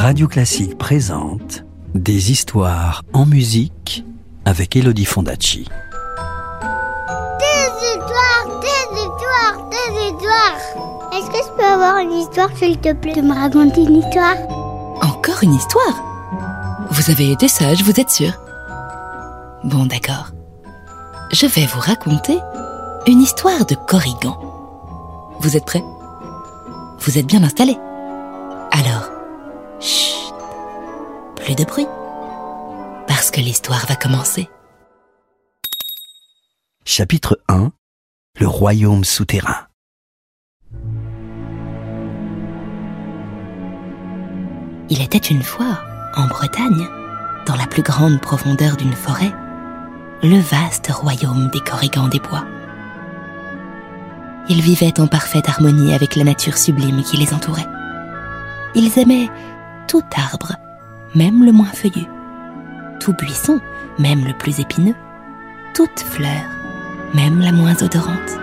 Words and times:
Radio 0.00 0.28
Classique 0.28 0.78
présente 0.78 1.62
Des 1.94 2.30
histoires 2.32 3.02
en 3.12 3.26
musique 3.26 4.02
avec 4.46 4.74
Elodie 4.74 5.04
Fondacci. 5.04 5.68
Des 7.38 7.70
histoires, 7.84 8.60
des 8.62 8.96
histoires, 8.98 9.68
des 9.68 10.00
histoires. 10.06 11.12
Est-ce 11.12 11.30
que 11.30 11.36
je 11.46 11.54
peux 11.54 11.66
avoir 11.66 11.98
une 11.98 12.12
histoire, 12.12 12.48
s'il 12.56 12.78
te 12.78 12.94
plaît, 12.94 13.12
de 13.12 13.20
me 13.20 13.34
raconter 13.34 13.82
une 13.82 13.96
histoire? 13.96 14.36
Encore 15.02 15.42
une 15.42 15.52
histoire? 15.52 16.02
Vous 16.90 17.10
avez 17.10 17.30
été 17.32 17.46
sage, 17.46 17.82
vous 17.82 18.00
êtes 18.00 18.10
sûr 18.10 18.32
Bon, 19.64 19.84
d'accord. 19.84 20.30
Je 21.30 21.44
vais 21.44 21.66
vous 21.66 21.80
raconter 21.80 22.38
une 23.06 23.20
histoire 23.20 23.66
de 23.66 23.74
Corrigan. 23.74 24.40
Vous 25.40 25.58
êtes 25.58 25.66
prêts? 25.66 25.84
Vous 27.00 27.18
êtes 27.18 27.26
bien 27.26 27.44
installés? 27.44 27.76
Plus 31.50 31.64
de 31.64 31.68
bruit. 31.68 31.86
Parce 33.08 33.30
que 33.30 33.40
l'histoire 33.40 33.84
va 33.86 33.96
commencer. 33.96 34.48
Chapitre 36.84 37.40
1 37.48 37.72
Le 38.38 38.46
royaume 38.46 39.04
souterrain. 39.04 39.66
Il 44.90 45.02
était 45.02 45.18
une 45.18 45.42
fois, 45.42 45.80
en 46.14 46.26
Bretagne, 46.26 46.86
dans 47.46 47.56
la 47.56 47.66
plus 47.66 47.82
grande 47.82 48.20
profondeur 48.20 48.76
d'une 48.76 48.92
forêt, 48.92 49.32
le 50.22 50.38
vaste 50.38 50.88
royaume 50.92 51.48
des 51.50 51.60
Corrigans 51.60 52.08
des 52.08 52.20
Bois. 52.20 52.44
Ils 54.48 54.62
vivaient 54.62 55.00
en 55.00 55.06
parfaite 55.06 55.48
harmonie 55.48 55.94
avec 55.94 56.16
la 56.16 56.24
nature 56.24 56.58
sublime 56.58 57.02
qui 57.02 57.16
les 57.16 57.32
entourait. 57.34 57.68
Ils 58.74 58.98
aimaient 58.98 59.28
tout 59.88 60.04
arbre, 60.16 60.54
même 61.14 61.44
le 61.44 61.52
moins 61.52 61.66
feuillu, 61.66 62.06
tout 63.00 63.12
buisson, 63.14 63.60
même 63.98 64.24
le 64.24 64.32
plus 64.32 64.60
épineux, 64.60 64.94
toute 65.74 66.00
fleur, 66.00 66.44
même 67.14 67.40
la 67.40 67.52
moins 67.52 67.74
odorante. 67.82 68.38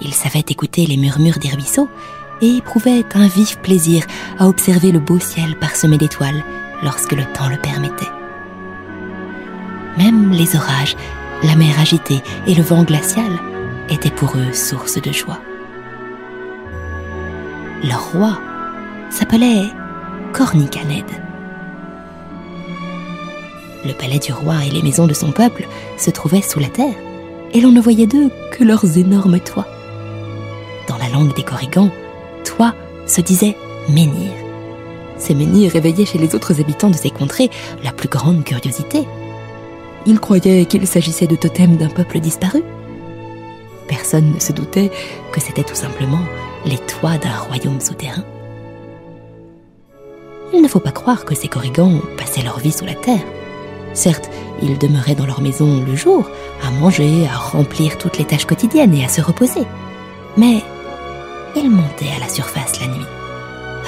Ils 0.00 0.14
savaient 0.14 0.44
écouter 0.48 0.86
les 0.86 0.96
murmures 0.96 1.38
des 1.38 1.50
ruisseaux 1.50 1.88
et 2.40 2.56
éprouvaient 2.56 3.04
un 3.14 3.26
vif 3.26 3.58
plaisir 3.58 4.04
à 4.38 4.46
observer 4.46 4.92
le 4.92 5.00
beau 5.00 5.18
ciel 5.18 5.56
parsemé 5.58 5.96
d'étoiles 5.98 6.44
lorsque 6.82 7.12
le 7.12 7.24
temps 7.24 7.48
le 7.48 7.56
permettait. 7.56 8.10
Même 9.96 10.30
les 10.32 10.54
orages, 10.54 10.96
la 11.42 11.56
mer 11.56 11.80
agitée 11.80 12.22
et 12.46 12.54
le 12.54 12.62
vent 12.62 12.82
glacial 12.82 13.30
étaient 13.88 14.10
pour 14.10 14.36
eux 14.36 14.52
source 14.52 15.00
de 15.00 15.12
joie. 15.12 15.40
Leur 17.82 18.12
roi 18.12 18.38
s'appelait 19.16 19.70
Cornicanède. 20.34 21.04
Le 23.82 23.94
palais 23.94 24.18
du 24.18 24.30
roi 24.30 24.56
et 24.66 24.70
les 24.70 24.82
maisons 24.82 25.06
de 25.06 25.14
son 25.14 25.32
peuple 25.32 25.66
se 25.96 26.10
trouvaient 26.10 26.42
sous 26.42 26.60
la 26.60 26.68
terre, 26.68 26.94
et 27.54 27.62
l'on 27.62 27.72
ne 27.72 27.80
voyait 27.80 28.06
d'eux 28.06 28.30
que 28.52 28.62
leurs 28.62 28.98
énormes 28.98 29.40
toits. 29.40 29.66
Dans 30.86 30.98
la 30.98 31.08
langue 31.08 31.34
des 31.34 31.44
Corrigans, 31.44 31.90
toit 32.44 32.74
se 33.06 33.22
disait 33.22 33.56
menhir. 33.88 34.32
Ces 35.16 35.34
menhirs 35.34 35.72
réveillaient 35.72 36.04
chez 36.04 36.18
les 36.18 36.34
autres 36.34 36.60
habitants 36.60 36.90
de 36.90 36.96
ces 36.96 37.08
contrées 37.08 37.48
la 37.82 37.92
plus 37.92 38.10
grande 38.10 38.44
curiosité. 38.44 39.08
Ils 40.04 40.20
croyaient 40.20 40.66
qu'il 40.66 40.86
s'agissait 40.86 41.26
de 41.26 41.36
totems 41.36 41.78
d'un 41.78 41.88
peuple 41.88 42.20
disparu. 42.20 42.62
Personne 43.88 44.34
ne 44.34 44.40
se 44.40 44.52
doutait 44.52 44.90
que 45.32 45.40
c'était 45.40 45.64
tout 45.64 45.74
simplement 45.74 46.20
les 46.66 46.76
toits 46.76 47.16
d'un 47.16 47.38
royaume 47.38 47.80
souterrain. 47.80 48.22
Il 50.52 50.62
ne 50.62 50.68
faut 50.68 50.80
pas 50.80 50.92
croire 50.92 51.24
que 51.24 51.34
ces 51.34 51.48
Corrigans 51.48 52.00
passaient 52.16 52.42
leur 52.42 52.58
vie 52.58 52.72
sous 52.72 52.84
la 52.84 52.94
terre. 52.94 53.24
Certes, 53.94 54.30
ils 54.62 54.78
demeuraient 54.78 55.14
dans 55.14 55.26
leur 55.26 55.40
maison 55.40 55.82
le 55.86 55.96
jour, 55.96 56.28
à 56.62 56.70
manger, 56.70 57.26
à 57.26 57.36
remplir 57.36 57.98
toutes 57.98 58.18
les 58.18 58.24
tâches 58.24 58.46
quotidiennes 58.46 58.94
et 58.94 59.04
à 59.04 59.08
se 59.08 59.20
reposer. 59.20 59.62
Mais 60.36 60.62
ils 61.56 61.70
montaient 61.70 62.12
à 62.14 62.20
la 62.20 62.28
surface 62.28 62.80
la 62.80 62.88
nuit, 62.88 63.06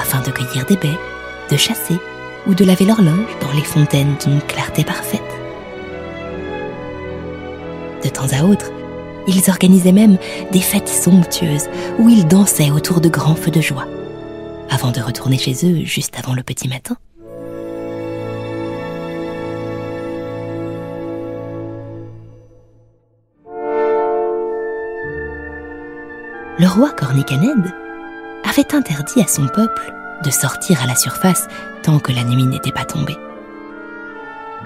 afin 0.01 0.21
de 0.21 0.31
cueillir 0.31 0.65
des 0.67 0.77
baies, 0.77 0.99
de 1.51 1.57
chasser 1.57 1.99
ou 2.47 2.55
de 2.55 2.65
laver 2.65 2.87
leur 2.87 3.03
linge 3.03 3.37
dans 3.41 3.53
les 3.53 3.63
fontaines 3.65 4.17
d'une 4.25 4.41
clarté 4.41 4.85
parfaite. 4.85 5.21
De 8.03 8.09
temps 8.09 8.33
à 8.33 8.45
autre, 8.45 8.71
ils 9.27 9.51
organisaient 9.51 9.93
même 9.93 10.17
des 10.53 10.61
fêtes 10.61 10.89
somptueuses 10.89 11.69
où 11.99 12.09
ils 12.09 12.27
dansaient 12.27 12.71
autour 12.71 13.01
de 13.01 13.09
grands 13.09 13.35
feux 13.35 13.51
de 13.51 13.61
joie, 13.61 13.87
avant 14.71 14.91
de 14.91 15.01
retourner 15.01 15.39
chez 15.39 15.55
eux 15.65 15.85
juste 15.85 16.19
avant 16.19 16.35
le 16.35 16.43
petit 16.43 16.69
matin. 16.69 16.97
Le 26.61 26.67
roi 26.67 26.91
Cornicanède 26.91 27.73
avait 28.45 28.75
interdit 28.75 29.21
à 29.21 29.29
son 29.29 29.47
peuple 29.47 29.93
de 30.25 30.31
sortir 30.31 30.83
à 30.83 30.87
la 30.87 30.97
surface 30.97 31.47
tant 31.83 32.01
que 32.01 32.13
la 32.13 32.25
nuit 32.25 32.45
n'était 32.45 32.73
pas 32.73 32.85
tombée. 32.85 33.17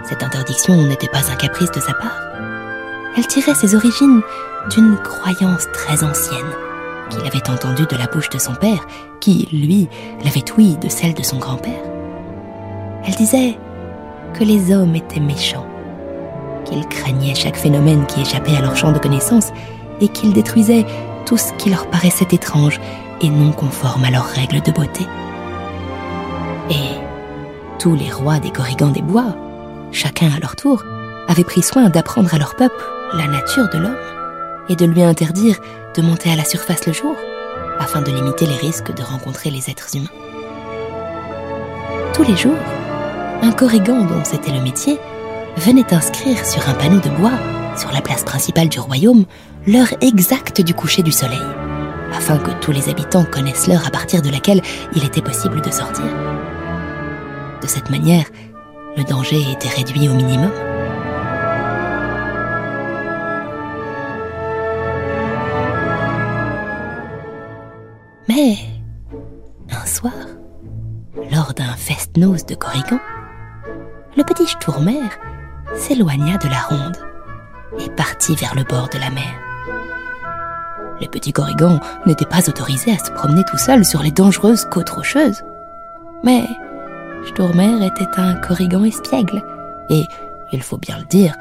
Cette 0.05 0.23
interdiction 0.23 0.75
n'était 0.75 1.09
pas 1.09 1.31
un 1.31 1.37
caprice 1.37 1.71
de 1.71 1.81
sa 1.81 1.93
part. 1.93 2.19
Elle 3.17 3.27
tirait 3.27 3.55
ses 3.55 3.75
origines 3.75 4.23
d'une 4.71 4.97
croyance 4.97 5.67
très 5.73 6.03
ancienne 6.03 6.53
qu'il 7.13 7.27
avait 7.27 7.51
entendue 7.51 7.87
de 7.87 7.97
la 7.97 8.07
bouche 8.07 8.31
de 8.31 8.39
son 8.39 8.55
père, 8.55 8.87
qui, 9.21 9.49
lui, 9.53 9.89
l'avait 10.25 10.45
ouïe 10.57 10.77
de 10.77 10.89
celle 10.89 11.15
de 11.15 11.23
son 11.23 11.39
grand-père. 11.39 11.83
Elle 13.05 13.15
disait 13.15 13.59
que 14.35 14.45
les 14.45 14.75
hommes 14.75 14.95
étaient 14.95 15.21
méchants, 15.21 15.67
qu'ils 16.65 16.87
craignaient 16.87 17.35
chaque 17.35 17.57
phénomène 17.57 18.07
qui 18.07 18.23
échappait 18.23 18.57
à 18.57 18.63
leur 18.63 18.77
champ 18.77 18.93
de 18.93 18.99
connaissance 18.99 19.53
et 20.01 20.09
qu'ils 20.09 20.33
détruisaient 20.33 20.87
tout 21.27 21.37
ce 21.37 21.53
qui 21.55 21.71
leur 21.71 21.87
paraissait 21.89 22.29
étrange 22.31 22.81
et 23.21 23.29
non 23.29 23.53
conforme 23.53 24.05
à 24.05 24.11
leurs 24.11 24.27
règles 24.27 24.63
de 24.63 24.73
beauté. 24.73 25.07
Et 26.71 26.99
tous 27.79 27.95
les 27.95 28.11
rois 28.11 28.39
des 28.39 28.51
Corrigans 28.51 28.93
des 28.93 29.03
Bois, 29.03 29.37
chacun 29.93 30.31
à 30.35 30.41
leur 30.41 30.57
tour, 30.57 30.83
avaient 31.29 31.45
pris 31.45 31.63
soin 31.63 31.89
d'apprendre 31.89 32.35
à 32.35 32.39
leur 32.39 32.57
peuple 32.57 32.75
la 33.15 33.27
nature 33.27 33.69
de 33.69 33.79
l'homme 33.79 33.97
et 34.69 34.77
de 34.77 34.87
lui 34.87 35.03
interdire 35.03 35.57
de 35.95 36.03
monter 36.03 36.31
à 36.31 36.37
la 36.37 36.45
surface 36.45 36.87
le 36.87 36.93
jour, 36.93 37.17
afin 37.79 38.01
de 38.01 38.11
limiter 38.11 38.47
les 38.47 38.57
risques 38.57 38.95
de 38.95 39.03
rencontrer 39.03 39.51
les 39.51 39.71
êtres 39.71 39.95
humains. 39.95 40.09
Tous 42.15 42.23
les 42.23 42.37
jours, 42.37 42.59
un 43.43 43.53
Corrigan 43.53 44.05
dont 44.05 44.25
c'était 44.25 44.53
le 44.53 44.63
métier 44.63 44.99
venait 45.57 45.93
inscrire 45.93 46.45
sur 46.47 46.69
un 46.69 46.75
panneau 46.75 47.01
de 47.01 47.09
bois, 47.11 47.33
sur 47.77 47.91
la 47.93 48.01
place 48.01 48.23
principale 48.23 48.69
du 48.69 48.81
royaume, 48.81 49.25
l'heure 49.67 49.93
exacte 50.01 50.61
du 50.61 50.75
coucher 50.75 51.03
du 51.03 51.13
soleil, 51.13 51.43
afin 52.15 52.39
que 52.39 52.51
tous 52.61 52.73
les 52.73 52.89
habitants 52.89 53.25
connaissent 53.25 53.67
l'heure 53.67 53.87
à 53.87 53.91
partir 53.91 54.23
de 54.23 54.31
laquelle 54.31 54.63
il 54.95 55.05
était 55.05 55.23
possible 55.23 55.61
de 55.61 55.71
sortir. 55.71 56.05
De 57.61 57.67
cette 57.67 57.91
manière, 57.91 58.25
le 58.97 59.05
danger 59.05 59.41
était 59.53 59.69
réduit 59.69 60.09
au 60.09 60.15
minimum. 60.15 60.51
Lors 71.31 71.55
d'un 71.55 71.75
fest-noz 71.75 72.47
de 72.47 72.55
Corrigan, 72.55 72.99
le 74.17 74.25
petit 74.25 74.47
Stourmer 74.47 75.01
s'éloigna 75.75 76.37
de 76.39 76.49
la 76.49 76.61
ronde 76.61 76.97
et 77.79 77.91
partit 77.91 78.35
vers 78.35 78.55
le 78.55 78.65
bord 78.65 78.89
de 78.89 78.99
la 78.99 79.11
mer. 79.11 79.33
Les 81.01 81.09
petits 81.09 81.33
Corrigans 81.33 81.81
n'étaient 82.07 82.27
pas 82.27 82.49
autorisés 82.49 82.93
à 82.93 82.99
se 82.99 83.11
promener 83.11 83.43
tout 83.45 83.59
seuls 83.59 83.85
sur 83.85 84.03
les 84.03 84.11
dangereuses 84.11 84.67
côtes 84.71 84.91
rocheuses. 84.91 85.43
Mais 86.23 86.47
Stourmer 87.27 87.85
était 87.87 88.21
un 88.21 88.35
Corrigan 88.37 88.85
espiègle 88.85 89.43
et, 89.89 90.07
il 90.53 90.63
faut 90.63 90.79
bien 90.79 90.99
le 90.99 91.05
dire, 91.07 91.37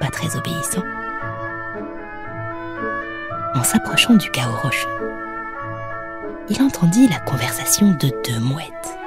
pas 0.00 0.08
très 0.08 0.36
obéissant. 0.36 0.82
En 3.54 3.62
s'approchant 3.62 4.14
du 4.14 4.30
chaos 4.30 4.56
rocheux, 4.62 4.88
il 6.48 6.62
entendit 6.62 7.08
la 7.08 7.18
conversation 7.20 7.88
de 8.00 8.12
deux 8.26 8.40
mouettes. 8.40 8.98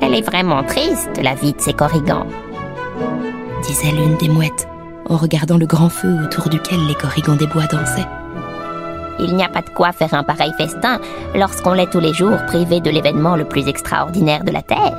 Elle 0.00 0.14
est 0.14 0.26
vraiment 0.26 0.62
triste, 0.62 1.20
la 1.22 1.34
vie 1.34 1.54
de 1.54 1.60
ces 1.60 1.72
Corrigans. 1.72 2.26
disait 3.62 3.92
l'une 3.92 4.16
des 4.16 4.28
mouettes 4.28 4.68
en 5.08 5.16
regardant 5.16 5.56
le 5.56 5.66
grand 5.66 5.88
feu 5.88 6.14
autour 6.24 6.48
duquel 6.48 6.86
les 6.86 6.94
Corrigans 6.94 7.36
des 7.36 7.46
bois 7.46 7.66
dansaient. 7.66 8.06
Il 9.18 9.34
n'y 9.36 9.44
a 9.44 9.48
pas 9.48 9.62
de 9.62 9.70
quoi 9.70 9.92
faire 9.92 10.12
un 10.12 10.24
pareil 10.24 10.52
festin 10.58 11.00
lorsqu'on 11.34 11.72
l'est 11.72 11.90
tous 11.90 12.00
les 12.00 12.12
jours 12.12 12.36
privé 12.46 12.80
de 12.80 12.90
l'événement 12.90 13.36
le 13.36 13.44
plus 13.44 13.66
extraordinaire 13.68 14.44
de 14.44 14.50
la 14.50 14.62
Terre. 14.62 14.98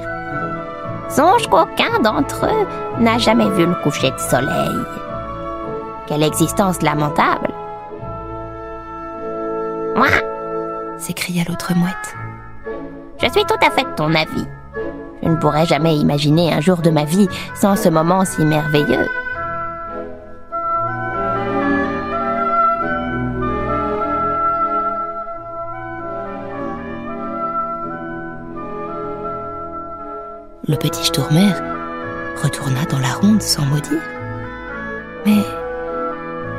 Songe 1.10 1.48
qu'aucun 1.48 2.00
d'entre 2.02 2.46
eux 2.46 3.02
n'a 3.04 3.18
jamais 3.18 3.50
vu 3.50 3.66
le 3.66 3.76
coucher 3.84 4.12
de 4.12 4.18
soleil. 4.18 4.76
Quelle 6.08 6.24
existence 6.24 6.82
lamentable. 6.82 7.55
S'écria 11.06 11.44
l'autre 11.48 11.74
mouette. 11.76 12.16
Je 13.22 13.30
suis 13.30 13.46
tout 13.46 13.64
à 13.64 13.70
fait 13.70 13.84
de 13.84 13.96
ton 13.96 14.16
avis. 14.16 14.48
Je 15.22 15.30
ne 15.30 15.36
pourrais 15.36 15.68
jamais 15.68 15.96
imaginer 15.96 16.52
un 16.52 16.62
jour 16.62 16.78
de 16.78 16.90
ma 16.90 17.04
vie 17.04 17.28
sans 17.54 17.76
ce 17.76 17.90
moment 17.90 18.26
si 18.26 18.44
merveilleux. 18.44 19.08
Le 30.68 30.76
petit 30.76 31.06
Stourmer 31.06 31.52
retourna 32.42 32.84
dans 32.86 33.00
la 33.00 33.14
ronde 33.14 33.44
sans 33.44 33.66
mot 33.66 33.80
dire. 33.80 34.02
Mais 35.28 35.44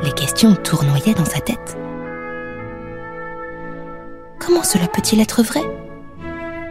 les 0.03 0.13
questions 0.13 0.55
tournoyaient 0.55 1.15
dans 1.15 1.25
sa 1.25 1.41
tête. 1.41 1.77
Comment 4.39 4.63
cela 4.63 4.87
peut-il 4.87 5.19
être 5.19 5.43
vrai 5.43 5.63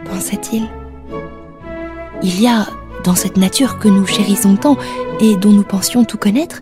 pensait-il. 0.07 0.67
Il 2.23 2.41
y 2.41 2.47
a, 2.47 2.65
dans 3.03 3.15
cette 3.15 3.37
nature 3.37 3.79
que 3.79 3.87
nous 3.87 4.05
chérissons 4.05 4.55
tant 4.55 4.77
et 5.19 5.35
dont 5.35 5.51
nous 5.51 5.63
pensions 5.63 6.03
tout 6.05 6.17
connaître, 6.17 6.61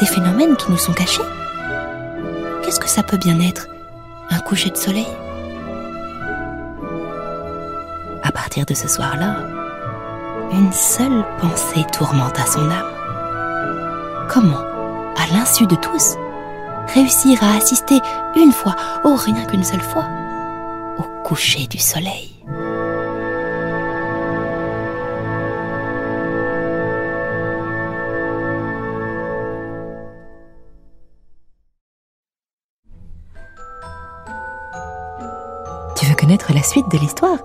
des 0.00 0.06
phénomènes 0.06 0.56
qui 0.56 0.70
nous 0.70 0.78
sont 0.78 0.92
cachés. 0.92 1.22
Qu'est-ce 2.62 2.80
que 2.80 2.88
ça 2.88 3.02
peut 3.02 3.16
bien 3.16 3.40
être 3.40 3.68
Un 4.30 4.38
coucher 4.40 4.70
de 4.70 4.76
soleil? 4.76 5.06
À 8.22 8.32
partir 8.32 8.64
de 8.64 8.74
ce 8.74 8.88
soir-là, 8.88 9.36
une 10.52 10.72
seule 10.72 11.24
pensée 11.40 11.84
tourmenta 11.92 12.46
son 12.46 12.70
âme. 12.70 12.90
Comment, 14.28 14.64
à 15.16 15.26
l'insu 15.32 15.66
de 15.66 15.74
tous, 15.74 16.14
réussir 16.94 17.42
à 17.42 17.56
assister 17.56 18.00
une 18.36 18.52
fois, 18.52 18.74
oh 19.04 19.16
rien 19.16 19.44
qu'une 19.44 19.64
seule 19.64 19.82
fois, 19.82 20.04
coucher 21.24 21.66
du 21.66 21.78
soleil 21.78 22.30
Tu 35.96 36.06
veux 36.06 36.14
connaître 36.14 36.52
la 36.52 36.62
suite 36.62 36.90
de 36.90 36.98
l'histoire? 36.98 37.38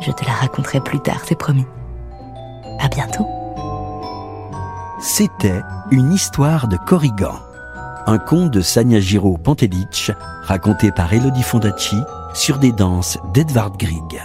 Je 0.00 0.10
te 0.10 0.24
la 0.24 0.32
raconterai 0.32 0.80
plus 0.80 0.98
tard, 0.98 1.20
c'est 1.24 1.38
promis. 1.38 1.64
À 2.80 2.88
bientôt. 2.88 3.26
C'était 5.00 5.62
une 5.92 6.12
histoire 6.12 6.66
de 6.66 6.76
Corrigan, 6.76 7.38
un 8.06 8.18
conte 8.18 8.50
de 8.50 8.60
Sanya 8.60 8.98
Giro 8.98 9.36
Pantelic, 9.38 10.10
raconté 10.42 10.90
par 10.90 11.12
Elodie 11.12 11.44
Fondacci 11.44 11.96
sur 12.36 12.58
des 12.58 12.70
danses 12.72 13.18
d'Edvard 13.32 13.76
Grieg. 13.78 14.22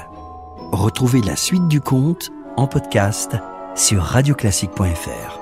Retrouvez 0.74 1.22
la 1.22 1.38
suite 1.38 1.68
du 1.70 1.80
conte 1.80 2.30
en 2.58 2.68
podcast 2.68 3.38
sur 3.74 4.04
radioclassique.fr. 4.04 5.40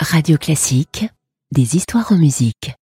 Radio 0.00 0.36
Classique, 0.38 1.06
des 1.52 1.76
histoires 1.76 2.10
en 2.10 2.16
musique. 2.16 2.74